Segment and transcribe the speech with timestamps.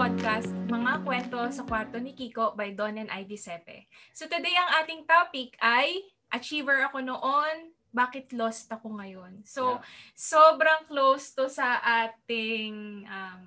[0.00, 3.84] podcast, Mga Kwento sa Kwarto ni Kiko by Don and Ivy Sepe.
[4.16, 9.44] So today ang ating topic ay Achiever ako noon, bakit lost ako ngayon?
[9.44, 9.84] So Yeah.
[10.16, 13.42] sobrang close to sa ating um,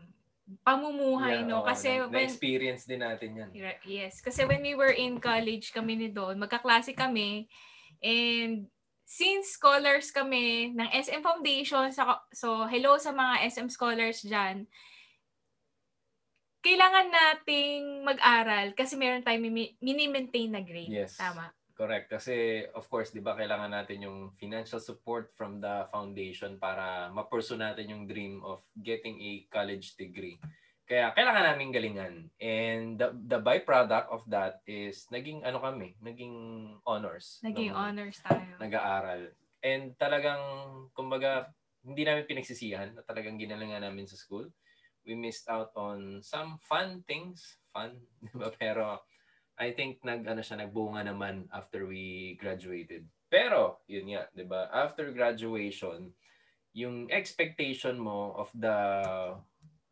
[0.62, 1.66] pamumuhay, Yeah, no?
[1.66, 3.50] Kasi na- when, na-experience din natin yan.
[3.82, 4.22] Yes.
[4.22, 7.50] Kasi when we were in college kami ni Don, magkaklase kami.
[7.98, 8.70] And
[9.10, 11.90] since scholars kami ng SM Foundation,
[12.30, 14.70] so hello sa mga SM scholars dyan,
[16.64, 20.88] kailangan nating mag-aral kasi meron tayong mini- mini-maintain na grade.
[20.90, 21.20] Yes.
[21.20, 21.52] Tama.
[21.74, 22.08] Correct.
[22.08, 27.60] Kasi, of course, di ba, kailangan natin yung financial support from the foundation para ma-pursue
[27.60, 30.40] natin yung dream of getting a college degree.
[30.86, 32.16] Kaya, kailangan namin galingan.
[32.38, 36.36] And the, the byproduct of that is, naging ano kami, naging
[36.86, 37.42] honors.
[37.42, 38.54] Naging honors tayo.
[38.62, 39.34] Nag-aaral.
[39.60, 40.44] And talagang,
[40.94, 41.52] kumbaga,
[41.84, 44.48] hindi namin pinagsisihan na talagang ginalingan namin sa school.
[45.04, 47.60] We missed out on some fun things.
[47.76, 48.50] Fun, di ba?
[48.56, 49.04] Pero,
[49.60, 53.06] I think nag ano siya nagbunga naman after we graduated.
[53.30, 54.70] Pero yun nga, 'di ba?
[54.74, 56.10] After graduation,
[56.74, 58.78] yung expectation mo of the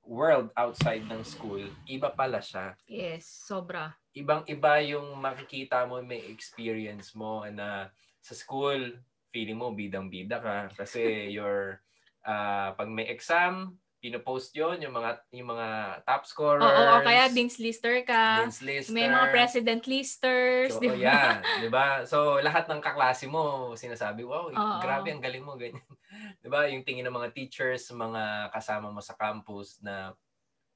[0.01, 2.73] world outside ng school, iba pala siya.
[2.89, 3.93] Yes, sobra.
[4.17, 8.97] Ibang-iba yung makikita mo, may experience mo na sa school,
[9.29, 11.01] feeling mo bidang-bida ka kasi
[11.37, 11.79] your
[12.25, 15.67] ah, pag may exam, pinopost yon yung mga yung mga
[16.09, 16.65] top scorers.
[16.65, 18.41] Oo, o kaya Dean's Lister ka.
[18.41, 18.89] Dean's lister.
[18.89, 20.73] May mga President Listers.
[20.73, 21.05] So, di oh, ba?
[21.05, 22.01] yeah, 'di ba?
[22.09, 24.77] So lahat ng kaklase mo sinasabi, "Wow, Oo.
[24.81, 25.85] grabe ang galing mo." Ganyan.
[26.41, 26.65] 'Di ba?
[26.65, 30.17] Yung tingin ng mga teachers, mga kasama mo sa campus na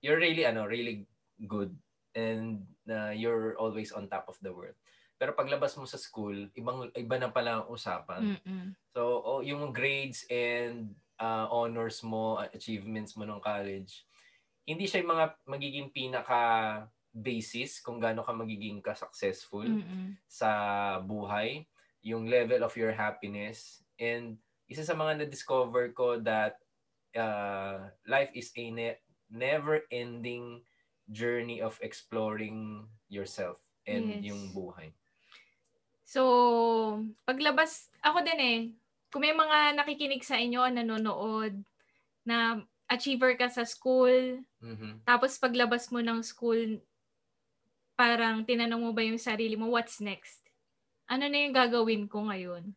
[0.06, 1.10] you're really ano, really
[1.50, 1.73] good
[2.14, 4.78] and uh, you're always on top of the world.
[5.17, 8.36] Pero paglabas mo sa school, ibang iba na pala ang usapan.
[8.36, 8.76] Mm-mm.
[8.92, 14.05] So, oh, yung grades and uh, honors mo, achievements mo ng college,
[14.66, 16.41] hindi siya yung mga magiging pinaka
[17.15, 20.20] basis kung gaano ka magiging ka-successful Mm-mm.
[20.27, 20.49] sa
[20.99, 21.64] buhay,
[22.04, 23.86] yung level of your happiness.
[23.95, 24.36] And
[24.67, 26.59] isa sa mga na-discover ko that
[27.15, 30.65] uh, life is a ne- never-ending
[31.09, 34.33] journey of exploring yourself and Yes.
[34.33, 34.89] yung buhay.
[36.05, 36.21] So,
[37.25, 38.59] paglabas, ako din eh,
[39.15, 41.55] kung may mga nakikinig sa inyo, nanonood,
[42.27, 42.59] na
[42.92, 45.08] achiever ka sa school, Mhm.
[45.08, 46.83] tapos paglabas mo ng school,
[47.95, 50.43] parang tinanong mo ba yung sarili mo, what's next?
[51.08, 52.75] Ano na yung gagawin ko ngayon?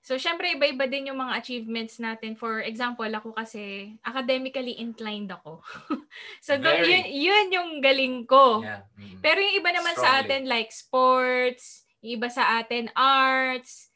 [0.00, 2.32] So, syempre, iba-iba din yung mga achievements natin.
[2.38, 5.60] For example, ako kasi, academically inclined ako.
[6.46, 6.86] so, do, Very.
[6.88, 8.62] yun, yun yung galing ko.
[8.62, 8.86] Yeah.
[8.94, 9.18] mhm.
[9.20, 10.22] Pero yung iba naman sa Strongly.
[10.24, 13.89] atin like sports, yung iba sa atin arts,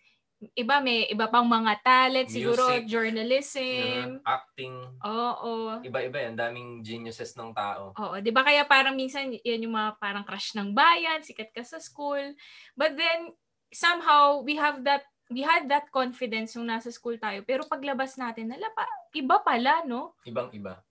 [0.53, 2.85] iba may iba pang mga talent, siguro Music.
[2.85, 4.21] journalism.
[4.21, 4.27] Mhm.
[4.27, 5.81] acting, Oo.
[5.81, 6.35] iba-iba yan.
[6.37, 7.97] Daming geniuses ng tao.
[7.97, 11.65] Oo, 'di ba kaya parang minsan yan yung mga parang crush ng bayan, sikat ka
[11.65, 12.37] sa school.
[12.77, 13.33] But then
[13.73, 17.41] somehow we have that we had that confidence nung nasa school tayo.
[17.49, 18.85] Pero paglabas natin, nala pa,
[19.17, 20.13] iba pala, no?
[20.29, 20.85] Ibang-iba.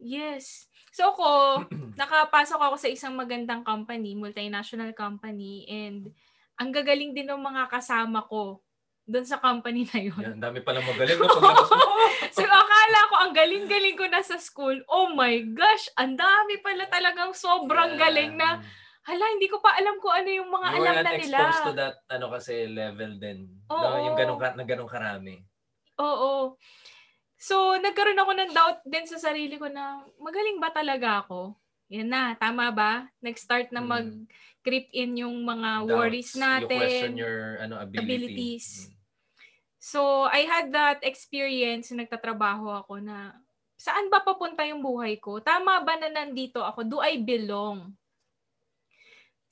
[0.00, 0.66] Yes.
[0.90, 1.28] So ako,
[2.00, 6.10] nakapasok ako sa isang magandang company, multinational company, and
[6.54, 8.62] ang gagaling din ng mga kasama ko
[9.04, 10.16] doon sa company na yun.
[10.18, 11.20] Yan, dami pala magaling.
[11.20, 11.28] No?
[12.34, 14.74] So akala ko ang galing-galing ko na sa school.
[14.88, 18.00] Oh my gosh, ang dami pala talagang sobrang Yeah.
[18.00, 18.58] galing na
[19.04, 21.38] hala, hindi ko pa alam kung ano yung mga You alam were na not nila.
[21.38, 23.38] exposed to that ano kasi level din.
[23.68, 23.76] Oo.
[23.78, 25.44] No, yung ganong, na ganong karami.
[26.00, 26.56] Oo.
[27.36, 31.52] So, nagkaroon ako ng doubt din sa sarili ko na magaling ba talaga ako?
[31.92, 33.04] Yan na, tama ba?
[33.20, 33.88] Nag-start na Mm.
[33.92, 35.92] mag-creep in yung mga Doubts.
[35.92, 37.08] worries You question natin.
[37.14, 38.00] your ano, ability.
[38.00, 38.66] abilities.
[39.84, 43.36] So, I had that experience nung nagtatrabaho ako na
[43.76, 45.44] saan ba papunta yung buhay ko?
[45.44, 46.88] Tama ba na nandito ako?
[46.88, 47.92] Do I belong?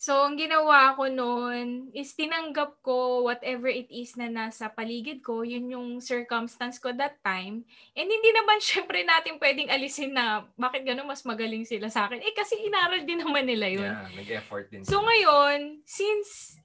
[0.01, 5.45] So, ang ginawa ko noon is tinanggap ko whatever it is na nasa paligid ko,
[5.45, 7.63] yun yung circumstance ko that time.
[7.93, 12.25] And hindi naman syempre natin pwedeng alisin na bakit gano'n mas magaling sila sa akin.
[12.25, 13.93] Eh kasi inaral din naman nila yun.
[13.93, 14.83] Yeah, nag-effort din.
[14.89, 15.13] So sila.
[15.13, 16.57] ngayon, since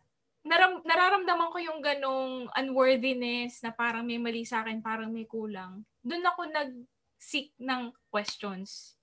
[0.48, 5.84] naram, nararamdaman ko yung ganong unworthiness na parang may mali sa akin, parang may kulang,
[6.02, 8.96] doon ako nag-seek ng questions.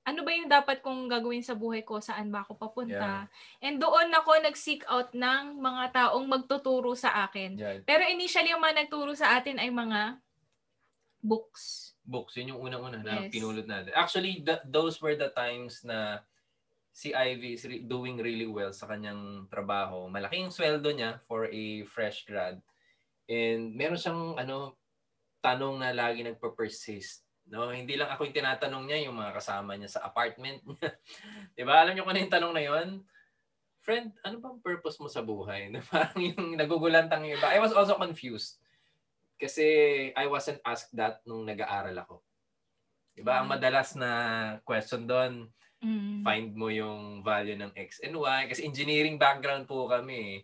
[0.00, 2.00] Ano ba yung dapat kong gagawin sa buhay ko?
[2.00, 3.28] Saan ba ako papunta?
[3.60, 7.54] And doon ako nag-seek out ng mga taong magtuturo sa akin.
[7.54, 10.18] Yeah, Pero initially, yung mga nagturo sa atin ay mga
[11.20, 11.94] books.
[12.00, 13.30] books, yun yung unang-una na Yes.
[13.30, 13.92] pinulot natin.
[13.94, 16.24] Actually, th- those were the times na
[17.00, 20.04] si Ivy is re- doing really well sa kanyang trabaho.
[20.12, 22.60] Malaki yung sweldo niya for a fresh grad.
[23.24, 24.76] And meron siyang ano
[25.40, 29.90] tanong na lagi nagpa-persist No, hindi lang ako yung tinatanong niya, yung mga kasama niya
[29.98, 30.94] sa apartment niya.
[31.58, 31.82] 'Di ba?
[31.82, 32.88] Alam niyo kung ano yung tanong na 'yon?
[33.82, 35.66] Friend, ano bang purpose mo sa buhay?
[35.66, 37.50] Na parang yung nagugulantang yung iba.
[37.50, 38.62] I was also confused.
[39.34, 39.66] Kasi
[40.14, 42.22] I wasn't asked that nung nag-aaral ako.
[43.18, 43.42] 'Di ba?
[43.42, 43.54] Ang Mm.
[43.58, 44.10] madalas na
[44.62, 45.50] question doon,
[45.80, 46.20] Mm.
[46.20, 48.40] find mo yung value ng X and Y.
[48.52, 50.20] Kasi engineering background po kami.
[50.20, 50.38] eh.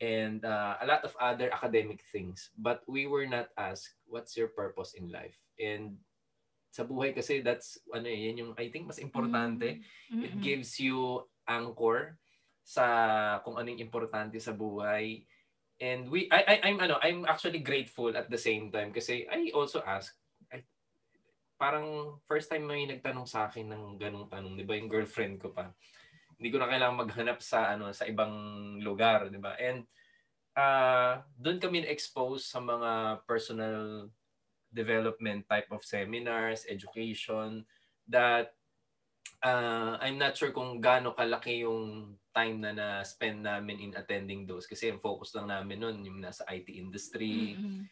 [0.00, 2.48] And uh, a lot of other academic things.
[2.56, 5.36] But we were not asked, what's your purpose in life?
[5.60, 6.00] And
[6.72, 9.84] sa buhay kasi, that's, ano eh, yan yung, I think, mas importante.
[10.08, 10.24] Mm.
[10.24, 12.16] It gives you anchor
[12.64, 15.28] sa kung anong importante sa buhay.
[15.80, 19.48] And we, I, I, I'm, ano, I'm actually grateful at the same time kasi I
[19.52, 20.16] also ask,
[21.60, 25.52] parang first time may nagtanong sa akin ng ganong tanong, di ba, yung girlfriend ko
[25.52, 25.68] pa.
[26.40, 28.32] Hindi ko na kailangan maghanap sa ano sa ibang
[28.80, 29.52] lugar, di ba?
[29.60, 29.84] And
[30.56, 34.08] uh, doon kami na-expose sa mga personal
[34.72, 37.68] development type of seminars, education
[38.08, 38.56] that
[39.44, 44.64] uh, I'm not sure kung gaano kalaki yung time na na-spend namin in attending those
[44.64, 47.84] kasi ang focus lang namin noon yung nasa IT industry, Mm-mm.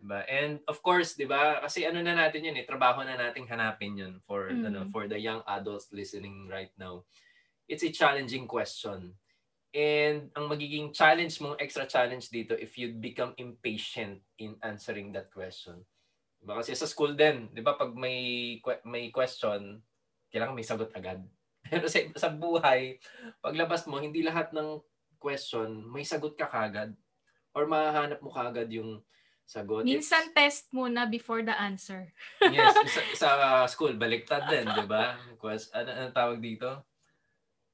[0.00, 0.24] Diba?
[0.24, 1.60] And of course, 'di ba?
[1.60, 4.64] Kasi ano na natin 'yun eh, trabaho na nating hanapin 'yun for Mm.
[4.72, 7.04] ano, for the young adults listening right now.
[7.68, 9.14] It's a challenging question.
[9.70, 15.30] And ang magiging challenge mong extra challenge dito if you become impatient in answering that
[15.30, 15.84] question.
[16.40, 16.58] Diba?
[16.58, 18.58] Kasi sa school din, 'di ba, pag may
[18.88, 19.84] may question,
[20.32, 21.20] kailangan may sagot agad.
[21.70, 22.96] Pero sa, sa buhay,
[23.44, 24.80] paglabas mo, hindi lahat ng
[25.20, 26.96] question may sagot ka kagad
[27.52, 29.04] or mahahanap mo kagad yung
[29.50, 29.82] sagot.
[29.82, 32.14] Minsan test muna before the answer.
[32.54, 33.28] yes, sa, sa
[33.66, 35.18] school, baliktad din, di ba?
[35.18, 36.86] Ano, ano tawag dito?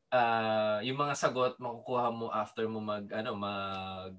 [0.08, 4.14] Ah, yung mga sagot makukuha mo after mo mag ano mag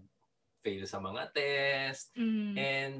[0.60, 2.54] fail sa mga test Mm.
[2.60, 2.96] and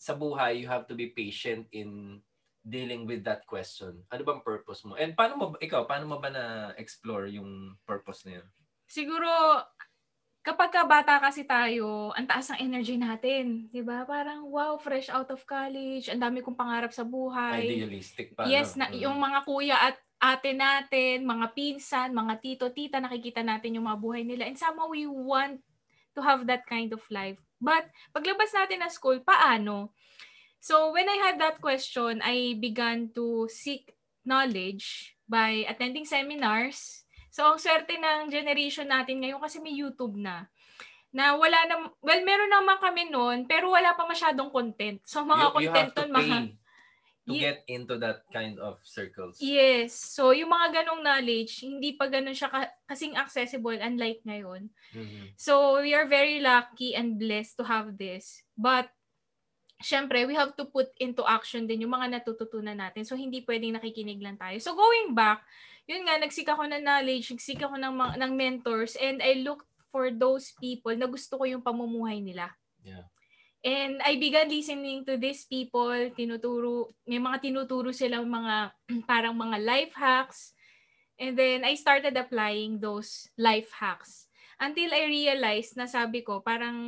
[0.00, 2.18] sa buhay you have to be patient in
[2.64, 4.00] dealing with that question.
[4.08, 4.96] Ano bang purpose mo?
[4.96, 6.44] And paano mo ikaw paano mo ba na
[6.80, 8.48] explore yung purpose na yun?
[8.90, 9.28] Siguro,
[10.40, 13.68] kapag ka bata kasi tayo, ang taas ng energy natin.
[13.68, 17.68] 'di ba Parang, wow, fresh out of college, ang dami kong pangarap sa buhay.
[17.68, 18.84] Idealistic pa Yes, no?
[18.84, 19.00] na, Mm.
[19.04, 24.00] yung mga kuya at ate natin, mga pinsan, mga tito, tita, nakikita natin yung mga
[24.00, 24.44] buhay nila.
[24.44, 25.64] And somehow we want
[26.12, 27.40] to have that kind of life.
[27.56, 29.96] But paglabas natin ng school, paano?
[30.60, 33.96] So when I had that question, I began to seek
[34.28, 36.99] knowledge by attending seminars.
[37.30, 40.50] So ang swerte ng generation natin ngayon kasi may YouTube na
[41.10, 45.02] na wala na, well, meron naman kami noon, pero wala pa masyadong content.
[45.02, 46.36] So mga you, you content have to nun, mga,
[47.30, 49.38] to Ye- get into that kind of circles.
[49.38, 49.94] Yes.
[49.94, 54.72] So, yung mga ganong knowledge, hindi pa ganun siya ka- kasing accessible unlike ngayon.
[54.96, 55.36] Mhm.
[55.38, 58.42] So, we are very lucky and blessed to have this.
[58.58, 58.90] But,
[59.80, 63.06] syempre, we have to put into action din yung mga natututunan natin.
[63.06, 64.56] So, hindi pwedeng nakikinig lang tayo.
[64.58, 65.44] So, going back,
[65.90, 69.66] yun nga, nagsika ko ng knowledge, nagsika ko ng, mga- ng mentors, and I looked
[69.90, 72.54] for those people na gusto ko yung pamumuhay nila.
[72.86, 73.10] Yeah.
[73.60, 78.72] And I began listening to these people, tinuturo, may mga tinuturo silang mga
[79.10, 80.54] parang mga life hacks.
[81.20, 84.30] And then I started applying those life hacks.
[84.56, 86.78] Until I realized na sabi ko, parang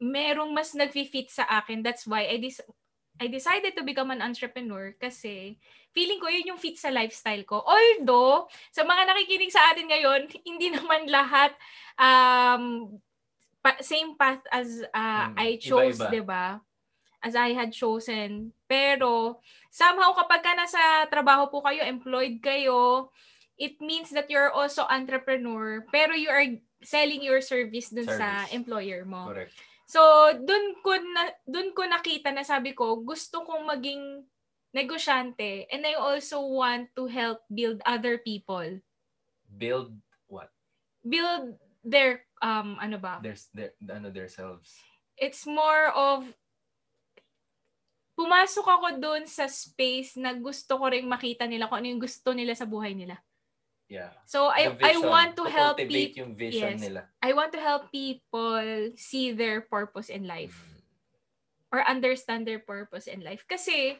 [0.00, 1.84] merong mas nag-fit sa akin.
[1.84, 2.64] That's why I dis-
[3.22, 5.54] I decided to become an entrepreneur kasi
[5.94, 7.62] feeling ko yun yung fit sa lifestyle ko.
[7.62, 11.54] Although, sa mga nakikinig sa atin ngayon, hindi naman lahat
[11.94, 12.98] um,
[13.62, 16.02] pa- same path as uh, Mm, I chose.
[16.02, 16.58] 'di ba?
[17.24, 18.52] As I had chosen.
[18.68, 19.40] Pero
[19.70, 23.08] somehow kapag ka nasa trabaho po kayo, employed kayo,
[23.56, 26.44] it means that you're also entrepreneur, pero you are
[26.84, 28.52] selling your service dun sa Service.
[28.52, 29.32] employer mo.
[29.32, 29.56] Correct.
[29.84, 30.00] So,
[30.32, 34.24] dun ko na dun ko nakita na sabi ko, gusto kong maging
[34.74, 38.82] negosyante and I also want to help build other people.
[39.46, 39.94] Build
[40.26, 40.50] what?
[41.04, 43.20] Build their um ano ba?
[43.22, 44.74] Their, their, ano, their selves.
[45.14, 46.26] It's more of
[48.18, 52.34] pumasok ako doon sa space na gusto ko ring makita nila kung ano yung gusto
[52.34, 53.18] nila sa buhay nila.
[53.88, 54.16] Yeah.
[54.24, 56.80] So I I want to help cultivate people yung vision yes.
[56.80, 57.00] nila.
[57.20, 60.56] I want to help people see their purpose in life.
[60.56, 60.74] Mm.
[61.74, 63.42] or understand their purpose in life.
[63.50, 63.98] Kasi,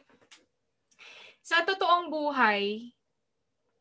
[1.43, 2.95] sa totoong buhay,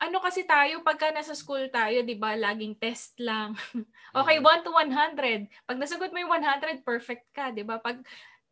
[0.02, 3.54] ano kasi tayo, pagka nasa school tayo, di ba, laging test lang.
[4.18, 4.50] okay, Mm.
[4.50, 5.46] 1 to 100.
[5.70, 7.78] Pag nasagot mo yung 100, perfect ka, di ba?
[7.78, 8.02] Pag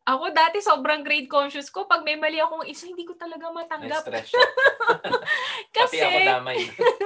[0.03, 4.03] ako dati sobrang grade conscious ko, pag may mali akong isa, hindi ko talaga matanggap.
[4.03, 4.47] Na-stress siya.
[5.71, 6.59] kasi, Pati ako damay.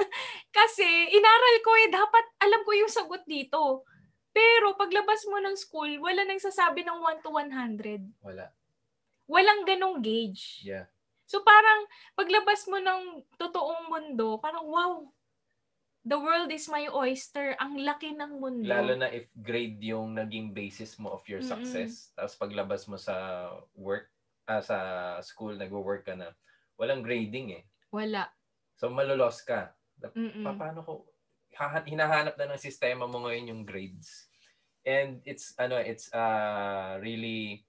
[0.58, 3.86] kasi, inaral ko eh, dapat alam ko yung sagot dito.
[4.34, 8.22] Pero paglabas mo ng school, wala nang sasabi ng 1 to 100.
[8.22, 8.50] Wala.
[9.30, 10.62] Walang ganong gauge.
[10.66, 10.90] Yeah.
[11.28, 11.84] So parang
[12.16, 15.04] paglabas mo ng totoong mundo, parang wow,
[16.08, 17.52] the world is my oyster.
[17.60, 18.64] Ang laki ng mundo.
[18.64, 22.10] Lalo na if grade yung naging basis mo of your success.
[22.16, 24.08] Tapos paglabas mo sa work,
[24.48, 24.76] ah, sa
[25.20, 26.32] school, nagwo-work ka na,
[26.80, 27.62] walang grading eh.
[27.92, 28.32] Wala.
[28.80, 29.76] So malulos ka.
[30.00, 30.46] Mm-mm.
[30.46, 30.92] Pa- paano ko
[31.58, 34.30] haha- hinahanap na ng sistema mo ngayon yung grades.
[34.88, 37.67] And it's ano it's uh really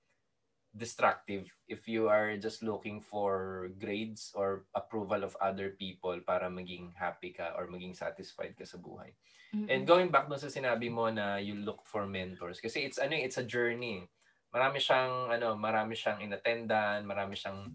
[0.76, 6.94] destructive if you are just looking for grades or approval of other people para maging
[6.94, 9.10] happy ka or maging satisfied ka sa buhay.
[9.50, 9.66] Mm-mm.
[9.66, 13.18] And going back no sa sinabi mo na you look for mentors kasi it's ano
[13.18, 14.06] eh, it's a journey.
[14.54, 17.74] Marami siyang ano, marami siyang inattendan, marami siyang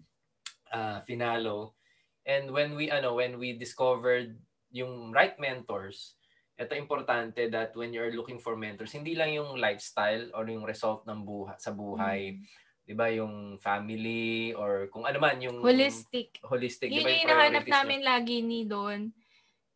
[0.71, 1.75] uh, finalo.
[2.23, 4.39] And when we ano, when we discovered
[4.71, 6.15] yung right mentors,
[6.55, 11.03] ito importante that when you're looking for mentors, hindi lang yung lifestyle or yung result
[11.03, 12.63] ng buhay sa buhay, Mm.
[12.85, 16.37] 'Di ba, yung family or kung ano man yung Holistic.
[16.45, 17.77] holistic, 'di Yun ba, yung hinahanap priorities mo?
[17.81, 19.01] namin lagi ni Don.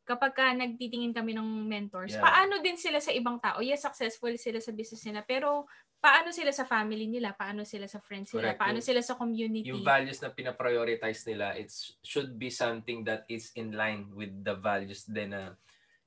[0.06, 2.22] Kapag ka nagtitingin kami ng mentors, Yeah.
[2.22, 3.62] paano din sila sa ibang tao?
[3.62, 5.70] Yes, successful sila sa business nila, pero
[6.02, 7.38] paano sila sa family nila?
[7.38, 8.54] Paano sila sa friends nila?
[8.54, 8.62] Correct.
[8.62, 9.70] Paano Yung- sila sa community?
[9.70, 11.70] yung values na pinaprioritize nila, it
[12.02, 15.54] should be something that is in line with the values din na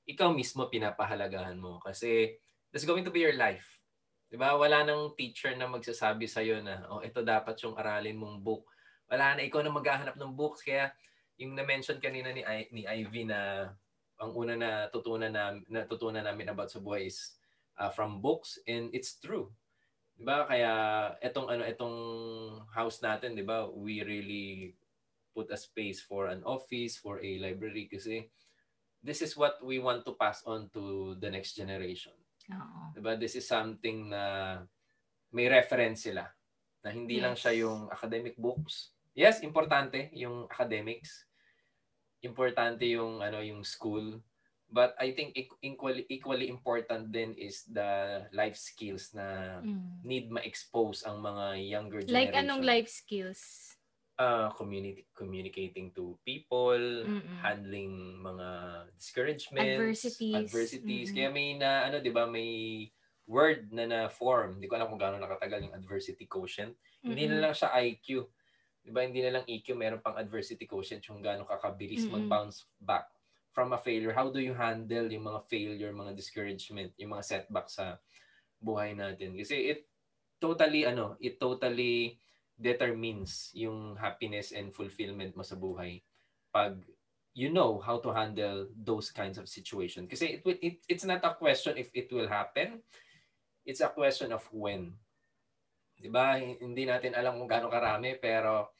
[0.03, 1.79] ikaw mismo pinapahalagahan mo.
[1.79, 2.35] Kasi
[2.75, 3.72] that's going to be your life.
[4.33, 4.57] Di ba?
[4.57, 8.65] Wala nang teacher na magsasabi sa'yo na, oh, ito dapat yung aralin mong book.
[9.05, 10.65] Wala na, ikaw na maghahanap ng books.
[10.65, 10.89] Kaya
[11.37, 13.69] yung na-mention kanina ni, I- ni Ivy na
[14.17, 17.37] ang una na tutunan na natutunan namin about sa buhay is
[17.77, 19.51] uh, from books and it's true.
[20.15, 20.47] 'Di ba?
[20.47, 20.71] Kaya
[21.19, 21.97] etong ano etong
[22.71, 23.67] house natin, 'di ba?
[23.67, 24.77] We really
[25.33, 28.29] put a space for an office, for a library kasi
[29.03, 32.15] this is what we want to pass on to the next generation.
[32.51, 32.91] Oo.
[32.91, 33.15] 'Di ba?
[33.15, 34.23] This is something na
[35.31, 36.27] may reference sila.
[36.83, 37.41] Na hindi lang Yes.
[37.41, 38.91] siya yung academic books.
[39.13, 41.23] Yes, importante yung academics.
[42.19, 44.19] Importante yung ano yung school.
[44.73, 50.01] But I think equ- equally equally important din is the life skills na Mm.
[50.01, 52.17] need ma-expose ang mga younger generation.
[52.17, 53.75] Like anong life skills?
[54.19, 57.39] Uh, community communicating to people, Mm-mm.
[57.41, 58.47] handling mga
[58.97, 60.45] discouragements, Adversities.
[60.53, 61.07] adversities.
[61.09, 61.15] Mm-mm.
[61.15, 62.89] Kaya may na ano 'di ba, may
[63.27, 64.59] word na na form.
[64.59, 66.75] Hindi ko alam kung gaano nakatagal yung adversity quotient.
[67.07, 67.43] Hindi na Mm-mm.
[67.49, 68.27] lang siya IQ.
[68.83, 69.01] 'Di ba?
[69.05, 72.11] Hindi na lang EQ, meron pang adversity quotient yung gaano kakabilis Mm-mm.
[72.11, 73.07] mag-bounce back
[73.53, 74.11] from a failure.
[74.11, 78.01] How do you handle yung mga failure, mga discouragement, yung mga setback sa
[78.59, 79.37] buhay natin?
[79.39, 79.79] Kasi it
[80.41, 82.19] totally ano, it totally
[82.63, 85.99] determines yung happiness and fulfillment mo sa buhay
[86.55, 86.79] pag
[87.35, 90.07] you know how to handle those kinds of situations.
[90.07, 92.79] Kasi it, will- it it's not a question if it will happen.
[93.65, 94.95] It's a question of when.
[95.97, 96.37] 'Di ba?
[96.39, 98.71] Hindi natin alam kung gaano karami pero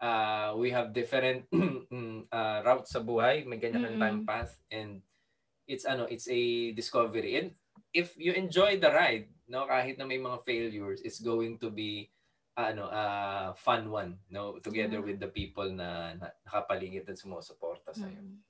[0.00, 1.46] uh, we have different
[2.32, 4.00] uh, routes sa buhay, may ganyan Mm-mm.
[4.00, 5.02] time path and
[5.66, 7.36] it's ano, it's a discovery.
[7.36, 7.48] And
[7.92, 12.08] if you enjoy the ride, no, kahit na may mga failures, it's going to be
[12.58, 15.06] ano, uh, fun one, no, together Yeah.
[15.06, 18.18] with the people na, na nakapaligid at sumusuporta sa iyo.
[18.18, 18.42] Mm.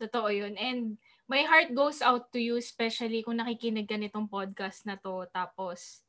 [0.00, 0.54] Totoo yun.
[0.56, 5.28] And my heart goes out to you, especially kung nakikinig ka nitong podcast na to.
[5.28, 6.06] Tapos,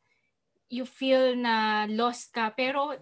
[0.72, 2.54] you feel na lost ka.
[2.56, 2.96] Pero,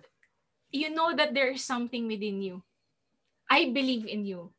[0.74, 2.65] you know that there is something within you.
[3.46, 4.50] I believe in you.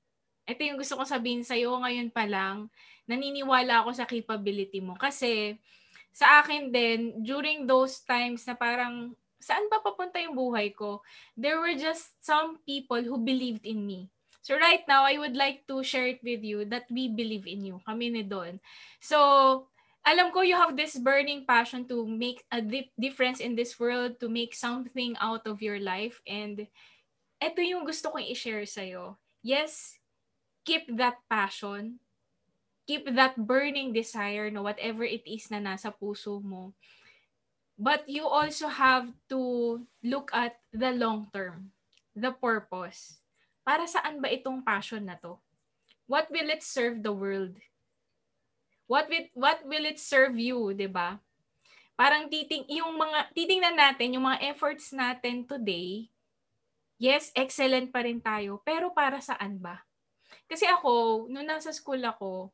[0.46, 2.70] Ito yung gusto ko sabihin sa'yo ngayon pa lang.
[3.10, 4.94] Naniniwala ako sa capability mo.
[4.94, 5.58] Kasi,
[6.14, 11.00] sa akin din, during those times na parang, saan ba papunta yung buhay ko?
[11.34, 14.12] There were just some people who believed in me.
[14.40, 17.64] So right now, I would like to share it with you that we believe in
[17.64, 17.80] you.
[17.84, 18.56] Kami ni Don.
[19.00, 19.68] So,
[20.00, 24.16] alam ko you have this burning passion to make a dip- difference in this world,
[24.20, 26.24] to make something out of your life.
[26.24, 26.64] And
[27.36, 29.20] ito yung gusto kong i-share sa'yo.
[29.44, 30.00] Yes,
[30.64, 32.00] keep that passion.
[32.88, 36.72] Keep that burning desire no whatever it is na nasa puso mo.
[37.80, 39.40] But you also have to
[40.04, 41.72] look at the long term,
[42.12, 43.24] the purpose.
[43.64, 45.40] Para saan ba itong passion na to?
[46.04, 47.56] What will it serve the world?
[48.84, 51.24] What will, what will it serve you, 'di ba?
[51.96, 56.12] Parang titing yung mga titingnan natin yung mga efforts natin today.
[57.00, 59.88] Yes, excellent pa rin tayo, pero para saan ba?
[60.44, 62.52] Kasi ako, nung nasa school ako,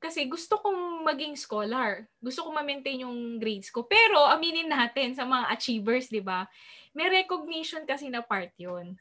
[0.00, 2.08] kasi gusto kong maging scholar.
[2.24, 3.84] Gusto kong ma-maintain yung grades ko.
[3.84, 6.48] Pero aminin natin sa mga achievers, 'di ba?
[6.96, 8.96] May recognition kasi na part 'yon.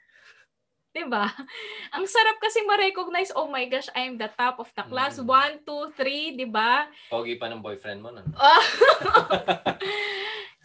[0.92, 1.24] 'Di ba?
[1.96, 5.16] Ang sarap kasi ma-recognize, oh my gosh, I am the top of the class.
[5.18, 5.64] Mm.
[5.64, 6.92] 1 2 3, 'di ba?
[7.08, 8.28] Pogi pa ng boyfriend mo nun.
[8.38, 8.62] Ah.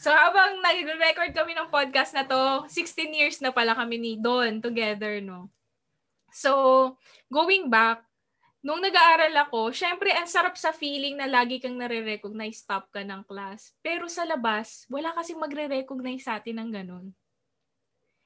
[0.04, 4.60] So habang nag-record kami ng podcast na to, 16 years na pala kami ni Don
[4.60, 5.48] together, no?
[6.34, 6.98] So,
[7.30, 8.02] going back,
[8.64, 13.21] nung nag-aaral ako, syempre ang sarap sa feeling na lagi kang nare-recognize top ka ng
[13.28, 13.76] class.
[13.85, 17.06] Pero sa labas, wala kasi magre-recognize sa atin ng ganun.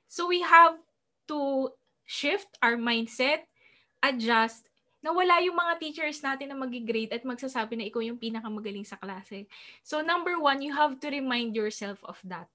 [0.06, 0.78] So we have
[1.26, 1.74] to
[2.06, 3.50] shift our mindset,
[3.98, 4.70] adjust,
[5.02, 8.94] na wala yung mga teachers natin na mag-grade at magsasabi na ikaw yung pinakamagaling sa
[8.94, 9.50] klase.
[9.82, 12.46] So number one, you have to remind yourself of that,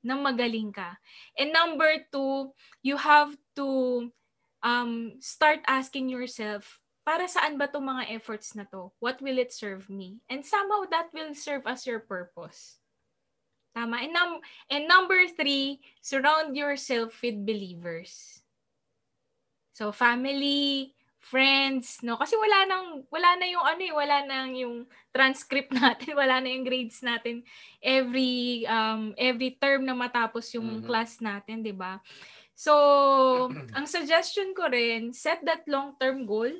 [0.00, 0.96] na magaling ka.
[1.36, 3.68] And number two, you have to
[4.64, 8.90] um, start asking yourself, para saan ba itong mga efforts na to?
[8.98, 10.18] What will it serve me?
[10.26, 12.82] And somehow that will serve as your purpose.
[13.78, 14.02] Tama.
[14.02, 18.42] And, num- and number three, surround yourself with believers.
[19.76, 22.16] So family, friends, no?
[22.18, 24.76] Kasi wala nang wala na yung ano eh, wala nang yung
[25.12, 27.46] transcript natin, wala na yung grades natin
[27.84, 30.88] every um every term na matapos yung mm-hmm.
[30.88, 32.00] class natin, 'di ba?
[32.56, 32.72] So,
[33.76, 36.50] ang suggestion ko rin, set that long-term goal.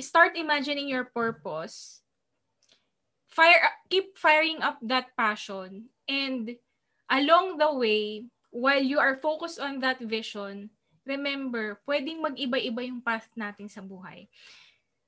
[0.00, 2.00] Start imagining your purpose.
[3.30, 6.58] Fire keep firing up that passion and
[7.06, 10.70] along the way while you are focused on that vision,
[11.06, 14.26] remember, pwedeng mag-iba-iba yung path natin sa buhay.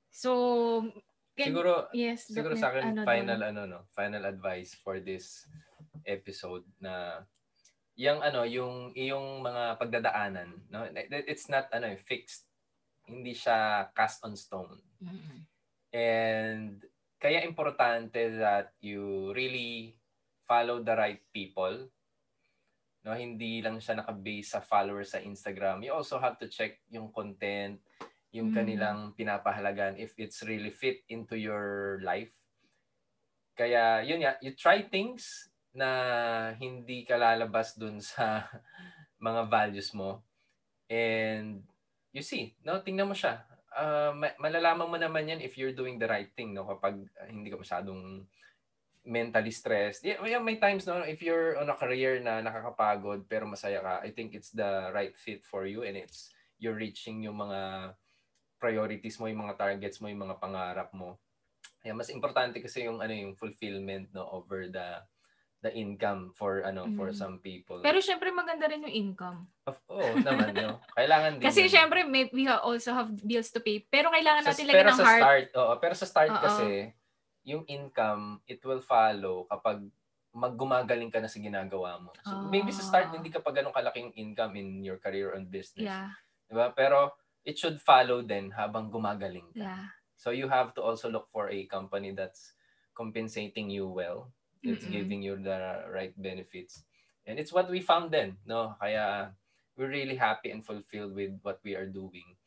[0.07, 0.87] So,
[1.35, 3.49] can, siguro yes, siguro sa akin ano final doon?
[3.51, 5.43] ano no, final advice for this
[6.07, 7.25] episode na
[7.99, 10.87] yung ano, yung yung mga pagdadaanan, no?
[11.27, 12.49] It's not ano, eh, fixed.
[13.07, 14.79] Hindi siya cast on stone.
[15.03, 15.39] Mm-hmm.
[15.93, 16.81] And
[17.23, 19.95] kaya importante that you really
[20.43, 21.87] follow the right people
[23.03, 27.11] no hindi lang siya naka-base sa followers sa Instagram you also have to check yung
[27.11, 27.79] content
[28.35, 28.55] yung mm.
[28.55, 32.31] kanilang pinapahalagan if it's really fit into your life
[33.55, 35.89] kaya yun ya you try things na
[36.55, 38.47] hindi ka lalabas dun sa
[39.27, 40.23] mga values mo
[40.87, 41.63] and
[42.13, 43.43] you see no tingnan mo siya
[43.75, 47.57] uh, malalaman mo naman yan if you're doing the right thing no kapag hindi ka
[47.57, 48.23] masyadong
[49.03, 50.07] mentally stressed.
[50.07, 53.99] Yeah, yeah, may times no if you're on a career na nakakapagod pero masaya ka,
[53.99, 57.91] I think it's the right fit for you and it's you're reaching yung mga
[58.55, 61.19] priorities mo, yung mga targets mo, yung mga pangarap mo.
[61.83, 65.03] Yeah, mas importante kasi yung ano yung fulfillment no over the
[65.63, 66.99] the income for ano mm.
[66.99, 67.79] for some people.
[67.79, 69.47] Pero syempre maganda rin yung income.
[69.63, 70.83] Of oh, naman no.
[70.99, 71.47] Kailangan din.
[71.47, 73.79] Kasi syempre may, we also have bills to pay.
[73.79, 75.23] Pero kailangan natin lagyan ng sa heart.
[75.23, 76.43] Start, oo, pero sa start Oo.
[76.43, 76.67] kasi
[77.47, 79.87] yung income, it will follow kapag
[80.33, 82.11] maggumagaling ka na sa ginagawa mo.
[82.25, 82.49] So, oh.
[82.49, 85.85] maybe sa start, hindi ka pa ganun kalaking income in your career and business.
[85.85, 86.09] Yeah.
[86.49, 86.73] Diba?
[86.73, 87.13] Pero,
[87.45, 89.61] it should follow then habang gumagaling ka.
[89.61, 89.85] Yeah.
[90.17, 92.57] So, you have to also look for a company that's
[92.97, 94.33] compensating you well.
[94.63, 94.95] It's Mm-mm.
[94.95, 96.87] giving you the right benefits.
[97.27, 98.75] And it's what we found then, no?
[98.79, 99.35] Kaya,
[99.75, 102.39] we're really happy and fulfilled with what we are doing.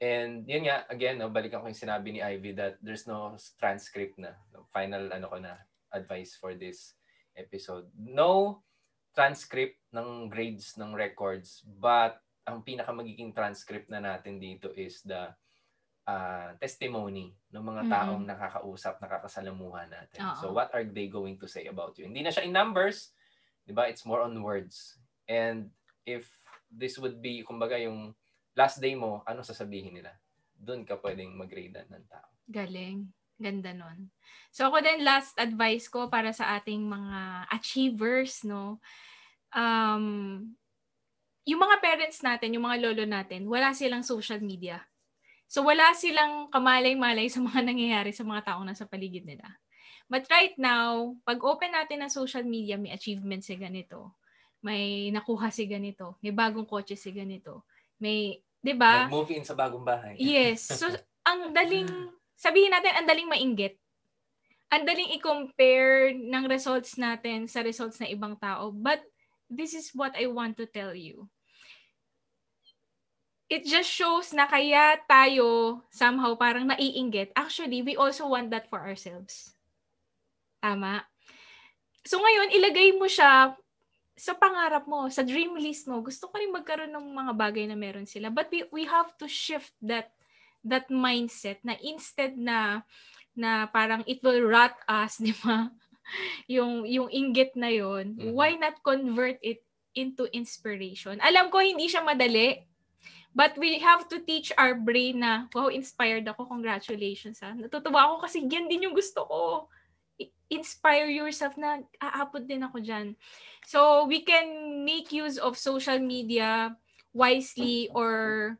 [0.00, 4.16] And yun nga, again, no, balikan ko yung sinabi ni Ivy that there's no transcript
[4.16, 4.32] na.
[4.56, 5.60] No, final ano ko na
[5.92, 6.96] advice for this
[7.36, 7.84] episode.
[7.92, 8.64] No
[9.12, 12.16] transcript ng grades ng records, but
[12.48, 15.28] ang pinaka magiging transcript na natin dito is the
[16.06, 18.32] uh, testimony ng mga taong mm-hmm.
[18.32, 20.20] nakakausap, nakakasalamuha natin.
[20.22, 20.38] Uh-oh.
[20.40, 22.08] So what are they going to say about you?
[22.08, 23.12] Hindi na siya in numbers,
[23.66, 23.88] 'di ba?
[23.90, 24.96] It's more on words.
[25.28, 25.70] And
[26.06, 26.26] if
[26.70, 28.14] this would be kumbaga yung
[28.54, 30.14] last day mo, ano sasabihin nila?
[30.60, 32.28] Doon ka pwedeng mag-grade ng tao.
[32.50, 33.08] Galing.
[33.40, 34.12] Ganda nun.
[34.52, 38.84] So ako din last advice ko para sa ating mga achievers, no?
[39.56, 40.44] Um,
[41.48, 44.84] yung mga parents natin, yung mga lolo natin, wala silang social media.
[45.50, 49.50] So wala silang kamalay-malay sa mga nangyayari sa mga taong nasa paligid nila.
[50.06, 54.14] But right now, pag open natin ng social media, may achievements si ganito.
[54.62, 56.18] May nakuha si ganito.
[56.22, 57.66] May bagong kotse si ganito
[58.00, 59.06] may, 'di ba?
[59.12, 60.16] Move in sa bagong bahay.
[60.32, 60.64] Yes.
[60.64, 60.88] So
[61.22, 61.86] ang daling
[62.34, 63.76] sabihin natin ang daling mainggit.
[64.72, 68.72] Ang daling i-compare ng results natin sa results ng ibang tao.
[68.72, 69.02] But
[69.50, 71.28] this is what I want to tell you.
[73.50, 77.34] It just shows na kaya tayo somehow parang naiinggit.
[77.34, 79.50] Actually, we also want that for ourselves.
[80.62, 81.02] Tama?
[82.06, 83.58] So ngayon, ilagay mo siya
[84.20, 87.74] sa pangarap mo, sa dream list mo, gusto ko rin magkaroon ng mga bagay na
[87.74, 88.28] meron sila.
[88.30, 90.12] But we, we have to shift that
[90.60, 92.84] that mindset na instead na
[93.32, 95.72] na parang it will rot us, di ba?
[96.50, 98.34] yung yung inggit na yon, mm-hmm.
[98.34, 99.64] why not convert it
[99.96, 101.16] into inspiration?
[101.24, 102.69] Alam ko hindi siya madali,
[103.34, 107.54] but we have to teach our brain na, wow, inspired ako, congratulations ha.
[107.54, 109.70] Natutuwa ako kasi yan din yung gusto ko
[110.50, 113.14] inspire yourself na aabot din ako dyan.
[113.70, 116.74] So, we can make use of social media
[117.14, 118.58] wisely or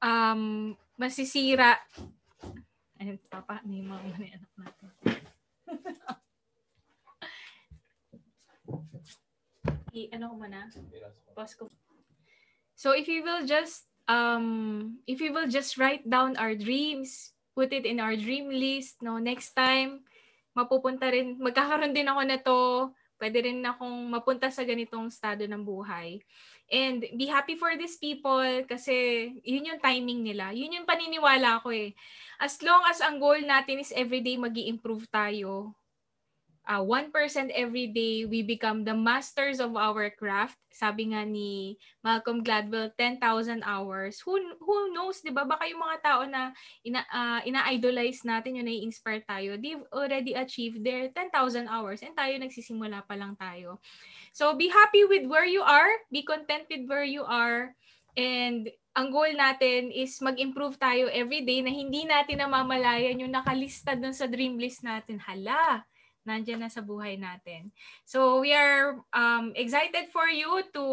[0.00, 1.76] um, masisira.
[2.96, 4.88] Ayun, papa, ano yung mga mga anak natin?
[9.94, 10.66] I, ano ko muna?
[11.36, 11.70] Pause ko.
[12.84, 17.72] So if you will just um if you will just write down our dreams, put
[17.72, 20.04] it in our dream list, no, next time
[20.52, 22.58] mapupunta rin magkakaroon din ako nito,
[23.16, 26.20] pwede rin akong mapunta sa ganitong estado ng buhay.
[26.68, 30.52] And be happy for these people kasi yun yung timing nila.
[30.52, 31.96] Yun yung paniniwala ko eh.
[32.36, 35.72] As long as ang goal natin is everyday mag improve tayo,
[36.68, 37.12] uh, 1%
[37.52, 40.56] every day, we become the masters of our craft.
[40.72, 44.18] Sabi nga ni Malcolm Gladwell, 10,000 hours.
[44.24, 45.46] Who, who knows, di ba?
[45.46, 46.50] Baka yung mga tao na
[46.82, 52.34] ina, uh, ina-idolize natin, yung nai-inspire tayo, they've already achieved their 10,000 hours and tayo
[52.40, 53.78] nagsisimula pa lang tayo.
[54.34, 57.70] So be happy with where you are, be content with where you are,
[58.18, 63.98] and ang goal natin is mag-improve tayo every day na hindi natin namamalayan yung nakalista
[63.98, 65.18] dun sa dream list natin.
[65.18, 65.82] Hala,
[66.24, 67.68] nandiyan na sa buhay natin.
[68.04, 70.84] So we are um, excited for you to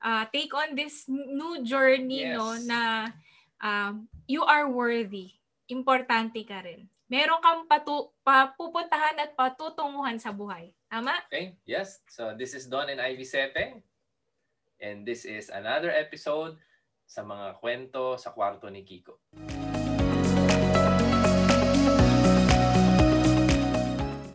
[0.00, 2.38] uh, take on this new journey Yes.
[2.38, 2.80] no na
[3.60, 5.34] um, you are worthy.
[5.66, 6.86] Importante ka rin.
[7.10, 10.72] Meron kang patu- papupuntahan at patutunguhan sa buhay.
[10.88, 11.12] Tama?
[11.28, 12.00] Okay, yes.
[12.08, 13.82] So this is Don and Ivy Sete.
[14.80, 16.56] And this is another episode
[17.04, 19.20] sa mga kwento sa kwarto ni Kiko.